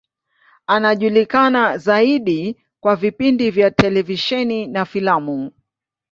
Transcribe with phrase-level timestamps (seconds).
[0.67, 5.51] Anajulikana zaidi kwa vipindi vya televisheni na filamu.